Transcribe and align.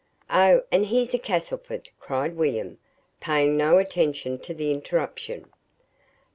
"Oh, 0.31 0.63
and 0.71 0.87
here's 0.87 1.13
a 1.13 1.19
Castleford," 1.19 1.89
cried 1.99 2.35
William, 2.35 2.79
paying 3.19 3.55
no 3.55 3.77
attention 3.77 4.39
to 4.39 4.51
the 4.55 4.71
interruption. 4.71 5.51